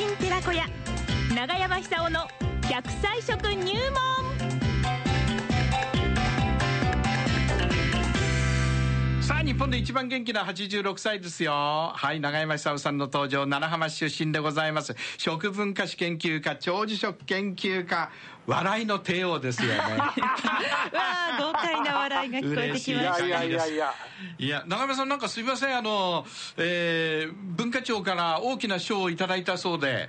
[0.00, 0.64] 人寺子屋
[1.36, 2.20] 長山久夫の
[2.62, 4.40] 100歳食入門。
[9.20, 11.92] さあ日本で一番元気な86歳ですよ。
[11.94, 14.96] はい長山久夫さんの登場七浜市出身でございます。
[15.18, 18.10] 食文化史研究家長寿食研究家
[18.46, 19.76] 笑いの帝王ですよね。
[20.00, 20.14] わ
[20.94, 23.24] あ豪快な笑いが聞こえてきました。
[23.24, 23.94] 嬉しいいやいやいや
[24.38, 24.64] いや。
[24.66, 26.26] 長山さんなんかすみませんあの、
[26.56, 30.08] えー文化庁から大きな賞をいただいたそうで。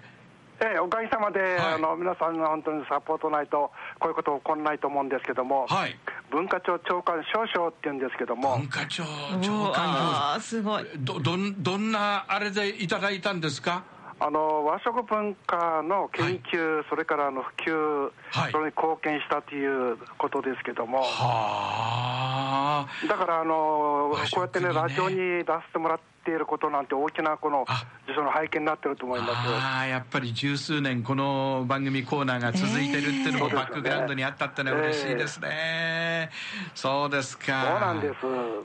[0.64, 1.74] ええ、おかげさまで、はい。
[1.74, 5.98] あの皆さんが本当にサポートないと、こういうこと起こらないと思うんですけども、はい。
[6.30, 9.08] 文化庁長官少々って言うんですけども文、化庁う
[9.42, 10.86] 長官すごい。
[11.00, 13.84] どどんどんなあれでいただいたんですか？
[14.20, 18.52] あの和食文化の研究、それからあの普及、はい。
[18.52, 23.08] それに貢献したということですけども、はあ。
[23.08, 29.32] だからあの和食こうやってね、ラジオに出してもらっていることなんて、大きなこのあ受賞の背景になってると思います。
[29.34, 36.30] ああやっぱり十数年この番組コーナーが続いてるっていうのもええバックグラウンドにあったってのは嬉しいですね、
[36.76, 37.66] そうですか。
[37.72, 38.14] そうなんです。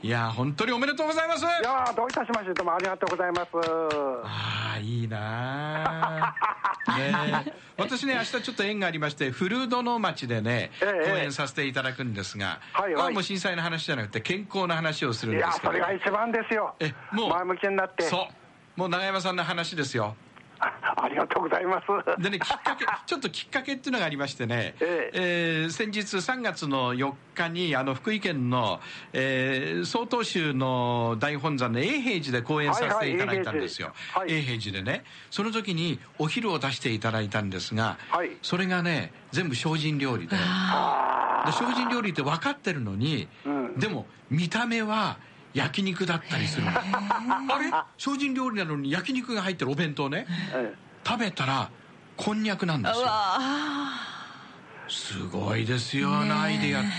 [0.01, 1.43] いや本当におめでとうございます。
[1.43, 3.49] いやーどういたしまして、どうもありがとうございます。
[4.23, 6.33] ああいいな
[6.85, 7.11] あね
[7.47, 7.53] え。
[7.77, 13.03] 私ね明日ちょっと縁がありまして古殿町でね、ええ講演させていただくんですが、はいはい。
[13.03, 15.73] まあもう震災の話じゃなくて健康の話をするんいやですけど。
[15.73, 16.75] それが一番ですよ。
[16.79, 17.29] えもう？
[17.69, 18.03] になって。
[18.03, 18.27] そ
[18.77, 18.79] う。
[18.79, 20.15] もう長山さんの話ですよ。
[20.59, 22.21] あありがとうございます。
[22.21, 25.65] でね、きっかけ、 ちょっときっかけっていうのがありましてね、ええ。
[25.67, 28.81] ー先日3月の4日に、あの、福井県の、
[29.13, 33.93] えー、曹洞宗の大本山の永平寺で講演させていただいたんですよ。
[34.13, 34.39] はいはい。
[34.39, 35.03] 永平寺でね。
[35.29, 38.31] その時にお昼を出していただいたんですが、はい。
[38.41, 40.35] それがね、全部精進料理で。
[40.35, 43.79] で精進料理って分かってるのに、うん。
[43.79, 45.17] でも見た目は
[45.57, 46.71] 焼肉だったりするの。
[46.71, 47.71] あれ？
[47.97, 50.27] 精進料理なのに焼肉が入ってるお弁当ね。
[50.53, 51.71] え食べたら
[52.15, 53.07] こんにゃくなんですよ。
[54.89, 56.89] すごいですよ、あのアイディアって。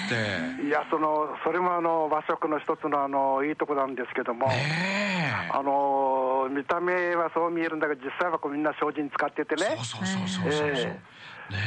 [0.65, 5.51] えいやそのそれもあの和食の一つのあのいいとこなんですけども、ねえ。
[5.53, 9.77] あの見た目はそう見えるんだけど実際はこうみんな精進使っててね。
[9.77, 11.01] そうそうそうそうそうえ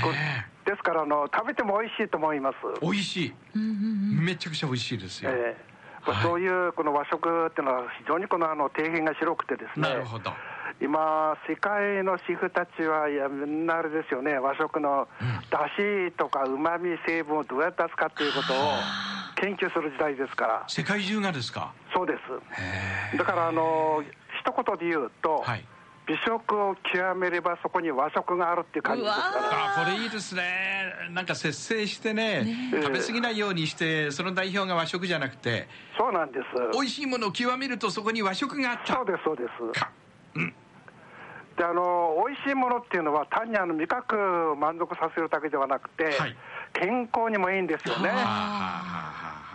[0.03, 2.56] こうねですからあの食べても美味しいと思います。
[2.84, 5.70] え美味しい、めちゃくちゃ美味しいですよ、ええ
[6.03, 6.23] はい。
[6.23, 10.31] そういうこの和食っていうのは非常にこのあの底辺が広くてですねなるほど。
[10.79, 15.07] 今、世界のシェフたちはいやみんなあれですよね、和食の
[15.51, 18.57] だしとかうまみ成分をどうやって扱っていうことを
[19.35, 21.73] 研究する時代ですから、世界中がですか？
[21.94, 22.19] そうです。
[23.13, 24.01] へだからあの
[24.39, 25.66] 一言で言うと、はい
[26.07, 29.81] 美食を極めればそこに和食があるっていう感じですから。
[29.81, 30.94] あこれいいですね。
[31.12, 35.67] なんか節制してね食べ過ぎないようにしてその代表が和食じゃなくて
[35.97, 36.45] そうなんです。
[36.73, 38.94] 美味しいものを極めるとそこに和食があった。
[38.94, 39.79] そうです、そうです。
[39.79, 39.91] か。
[41.57, 46.35] であの美味しいものっていうのは単にあの味覚を満足させるだけではなくて、はい。
[46.73, 48.09] 健康にもいいんですよね。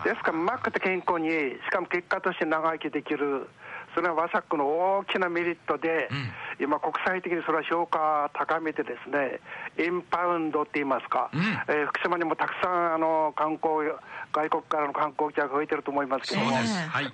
[0.05, 1.27] ですから、うまくて健康に、
[1.65, 3.49] しかも結果として長生きできる、
[3.97, 4.67] それは和食の
[4.99, 6.29] 大きなメリットで、うん。
[6.65, 9.41] 今、国際的にそれは評価高めて、ですね
[9.83, 11.41] インパウンドって言いますか、うん。
[11.41, 13.89] えー福島にもたくさんあの観光、
[14.31, 16.51] 外国からの観光客が増えてると思いますけども、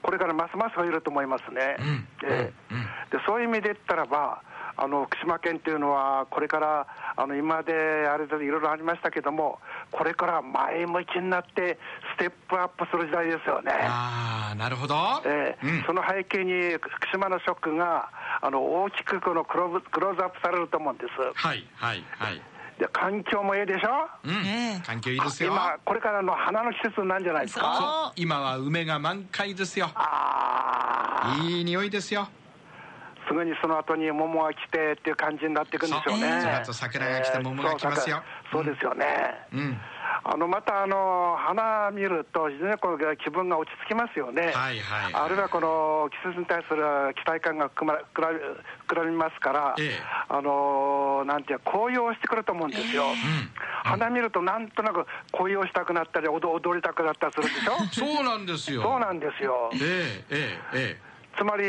[0.01, 1.77] これからますます増えると思いますね。
[2.19, 2.51] で
[3.25, 4.41] そういう意味で言ったらば、
[4.75, 7.73] あの福島県というのは、これからあの今まで
[8.07, 9.59] あれでいろいろありましたけども、
[9.91, 11.77] これから前向きになって、
[12.17, 13.71] ステップアップする時代ですよね。
[13.71, 14.95] ああなるほど、
[15.25, 15.67] ええ。
[15.67, 15.83] うん。
[15.85, 18.09] その背景に福島の食が
[18.41, 21.09] あの大きくこのクローズクローズアップされると思うんです。
[21.35, 22.41] はいはいはい。
[22.79, 23.89] で環境もいいでしょ？
[24.23, 25.51] うん、環境いいですよ。
[25.51, 28.09] 今、これからの花の季節なんじゃないですか？
[28.09, 28.13] そう。
[28.15, 29.91] 今は梅が満開ですよ。
[29.93, 32.21] あいい匂いですよ。
[32.21, 32.29] あ、
[33.27, 36.31] すぐにその後に桃が来てっていう感じになっていくんでしょうね。
[36.31, 38.17] そうその後桜が来て桃が来ますよ。
[38.17, 39.05] ええそうですよね。
[39.51, 39.77] うん。
[40.25, 45.13] あのまたあの花見ると、非常にこう気分が落ち着きますよね、はいはいはい。
[45.13, 46.83] あるいはこの季節に対する
[47.15, 48.39] 期待感が膨ま膨らみ
[48.87, 49.91] 膨らみますから、ええ。
[50.29, 53.05] あのなんていうか、高揚してくると思うんですよ、
[53.83, 58.83] 花見るとなんとなく高揚したくなったり、踊踊りたくなったりするでしょ、 そうなんですよ。
[58.83, 59.71] そうなんですよ。
[59.73, 61.12] えええええ
[61.43, 61.67] つまり、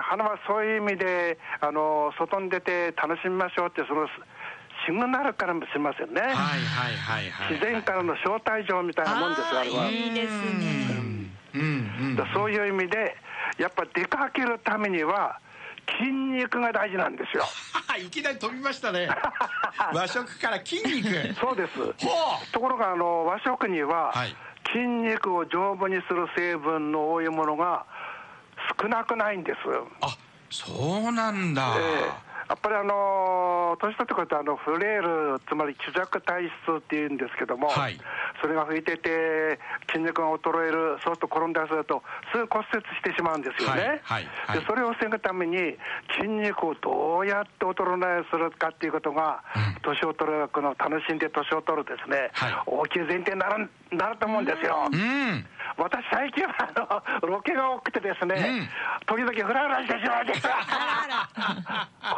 [0.00, 4.08] 花はそういう意味で、あの外に出て楽しみましょうって、その
[4.86, 7.52] シグナルからもしれませんね、えはいはいはいはい。
[7.52, 9.90] 自然からの招待状みたいなもんですよ、あれは。
[9.90, 10.86] いいですね。
[11.52, 11.60] うん。
[11.60, 11.62] う
[12.12, 13.14] んだそういう意味で、
[13.58, 15.38] やっぱ出かけるためには、
[15.98, 17.44] 筋肉が大事なんですよ。
[18.00, 19.06] いきなり飛びましたね。
[19.92, 21.34] 和食から筋肉。
[21.34, 21.76] そうです。
[21.76, 22.52] ほう。
[22.52, 24.34] ところがあの和食には、はい。
[24.72, 27.84] 筋肉を丈夫にする成分の多いものが
[28.80, 29.58] 少なくないんです。
[30.00, 30.16] あ
[30.50, 31.82] そうなんだ、え
[32.26, 32.30] え。
[32.50, 37.96] やっぱりあの年取ってくるとあのフレイル、つまり虚弱体質っていうんですけども、はい。
[38.42, 39.60] それが吹いてて、
[39.92, 44.02] 筋肉が衰える、そうすると転んだりすると、すぐ骨折してしまうんですよね。
[44.02, 44.58] はいはいはい。
[44.58, 45.78] でそれを防ぐために、
[46.16, 49.44] 筋肉をどうやって衰えするかっていうことが、
[49.82, 52.54] 年を取るこの楽しんで年を取るですね、はい。
[52.66, 54.88] 大きい前提になるなると思うんですよ。
[54.90, 55.46] うん
[55.80, 58.68] 私、最近はあのロケが多くてですね、
[59.06, 60.52] 時々フラフラしてしまうんですよ。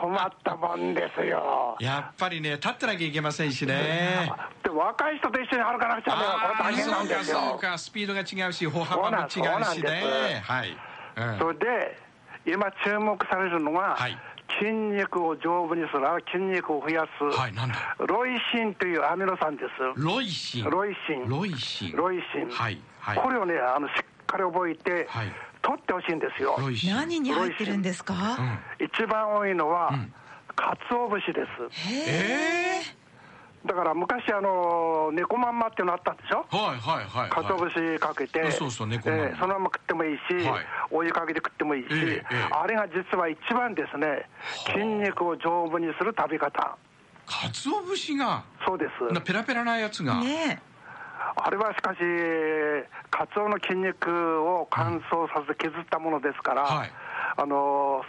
[0.00, 1.76] 困ったもんですよ。
[1.78, 4.32] やっぱりね立ってなきゃいけませんしね。
[4.64, 7.36] で若い人と一緒に歩かなくちゃね、これ大変なんですよ。
[7.38, 9.40] そうかそうかスピードが違うし歩幅も違うし
[9.82, 10.42] ね。
[10.44, 10.76] はい、
[11.16, 11.38] うん。
[11.38, 11.98] それで、
[12.44, 14.18] 今注目されるのが、はい
[14.58, 17.96] 筋肉を丈夫にする、筋肉を増やす、はいなんだ？
[17.98, 20.00] ロイシンというアミノ酸です。
[20.00, 20.64] ロイシン。
[20.70, 21.28] ロイシン。
[21.28, 21.96] ロイシン。
[21.96, 22.50] ロイシン。
[22.50, 23.18] はいはい。
[23.18, 23.94] これをね、あのしっ
[24.26, 25.32] かり覚えて、はい。
[25.62, 26.56] 取ってほしいんですよ。
[26.58, 26.94] ロイシン。
[26.94, 28.14] 何に入ってるんですか？
[28.78, 28.86] うん。
[28.86, 29.92] 一番多いのは、
[30.56, 31.90] 鰹節です。
[31.90, 32.80] え
[33.64, 36.44] だから昔、あの猫まんまっていうのあったんでしょ？
[36.52, 37.70] えはいはいはい鰹はい。
[37.72, 39.24] 節かけて、そうそう猫まんま。
[39.26, 40.66] えーそのまま食ってもいいし、はい。
[40.90, 42.48] お湯かけて食ってもいいし、ええええ。
[42.50, 44.28] あれが実は一番ですね、
[44.74, 46.76] 筋肉を丈夫にする食べ方、
[47.26, 48.42] 鰹節が？
[48.66, 49.14] そうです。
[49.14, 50.60] なペラペラなやつが、ね
[51.36, 51.98] あれはしかし、
[53.10, 56.92] カツオの筋肉を乾燥させて削ったものですから、はい。
[57.36, 58.02] あの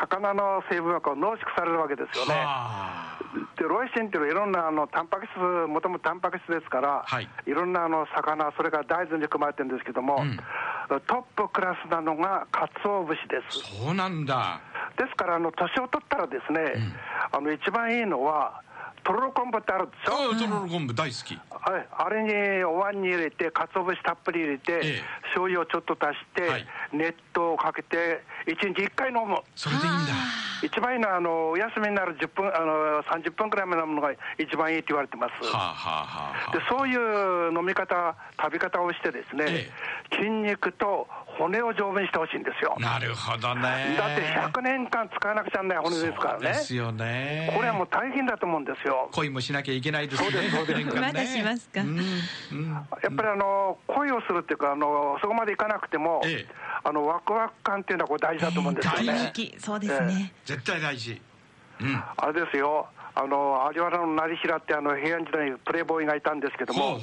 [0.00, 2.34] 魚の成分が濃縮されるわけですよね。
[3.62, 7.28] はあでロイシンっていうのはいろんなあのタンパク質、もともとタンパク質ですから、はい。
[7.46, 10.36] ろんなあの魚、それから大豆に含まれてるんですけども、ん。
[11.06, 13.62] トップクラスなのがカツオ節です。
[13.84, 14.60] そうなんだ。
[14.98, 16.94] ですから、あの年を取ったらですね、
[17.30, 18.62] あの一番いいのは、
[19.04, 21.34] とろろ昆布ってあるでしょ、あとろろ昆布大好き。
[21.50, 25.02] はい、あれにお椀に入れて、かつお節たっぷり入れて、ええ。
[25.34, 26.66] 醤油をちょっと足して、はい。
[26.92, 29.38] 熱湯をかけて、1日1回飲む。
[29.54, 35.32] それでいいんだ一番いいのはあのお休みになる10分あの30分くらいまで飲むのが一番いいって言われてます。
[35.44, 39.70] はあはあはあでそういう飲み方、食べ方をしてですね、え
[40.16, 41.06] 筋肉と
[41.38, 42.76] 骨を丈夫にしてほしいんですよ。
[42.78, 43.96] なるほどね。
[43.96, 46.38] だって100年間使わなくちゃならない骨ですからね。
[46.38, 47.52] そうですよね。
[47.56, 49.08] これはもう大変だと思うんですよ。
[49.12, 50.30] 恋もしなきゃいけないですね。
[50.30, 50.80] そうですそうです。
[50.80, 51.00] 100年間ね。
[51.00, 51.80] まだしますか？
[51.80, 52.72] うんうん。
[52.72, 52.80] や
[53.10, 56.54] っぱりあの恋をするっていうかあの、そこまでいかなくても、ええ。
[56.84, 59.32] あのワクワク感っていうのはこれ大事だと思うんですよ大ね。
[59.32, 60.32] 人気そうですね。
[60.44, 61.20] 絶対大事
[61.82, 62.02] うん。
[62.16, 66.98] あれですよ、あの有原の成平ってあの平安時代にプレイボーイがいたんですけども、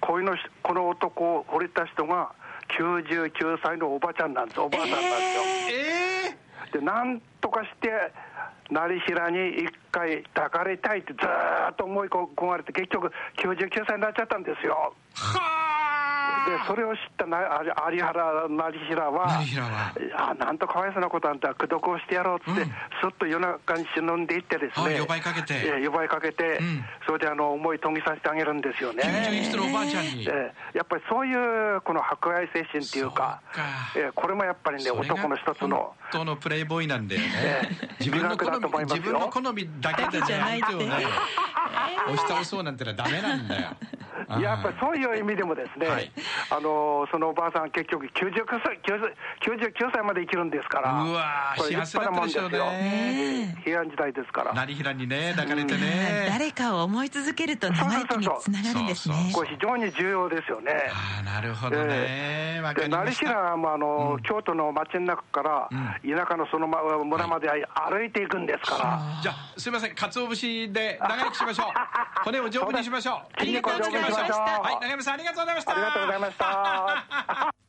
[0.00, 2.30] このこの男を惚れた人が
[2.78, 5.42] 99歳のおばちゃんなんです、おばあさんなんですよ。
[5.70, 5.82] え
[6.32, 8.12] えでなんとかして
[8.70, 14.92] 成平に一回抱かれたいってずーっと思い込まれて結局99歳になっちゃったんですよ。
[15.14, 15.55] はあ。
[15.55, 15.55] で
[16.66, 19.92] それを知ったなあ有原成平は成平は。
[20.16, 22.66] あなんとかわいそうなことあんた口説をしてやろうって、うん。
[22.66, 22.70] す
[23.08, 24.84] っと夜中に忍んでいってですね。
[24.84, 25.54] はい呼ばいかけて。
[25.54, 26.84] ええ呼ばいかけて、うん。
[27.06, 29.02] それであの思い遂げさせてあげるんですよね。
[29.02, 30.26] 91歳のおばあちゃんに。
[30.28, 37.26] ええやっぱりそういうこの博愛精神っていうかそうかええこれもやっぱりね男の一つの本当のプレイボーイなんだよね。
[37.34, 40.66] ええ自分の好美学だと思いみますよ自分の好み だけじゃないって。
[40.66, 41.06] 相手をね
[42.06, 43.76] 押し倒そうなんてのはダメなんだよ
[44.38, 46.10] いややっぱりそういう意味でもですね、はい。
[46.50, 53.56] あのそのおばあさん、結局99歳 ,99 99歳まで生きるんですから、うわー幸せだったでしょうね。
[53.64, 56.26] 平安時代ですから、成平にね抱かれてね。
[56.28, 59.32] 誰かを思い続けると長生きにつながるんですね。
[59.34, 60.72] これ、非常に重要ですよね。
[60.92, 62.60] ああなるほどね。
[62.62, 65.68] わかで成平もあの、京都の街の中から、
[66.02, 69.94] 田舎のそのま村まで歩いていくんですから、じゃあすいません。
[69.94, 71.66] 鰹節で長生きしましょう。
[72.24, 73.40] 骨を丈夫にしましょう。
[73.40, 75.72] 筋肉を丈夫にしましょうはい長山さんありがとうございました。
[75.72, 77.65] ありがとうございました。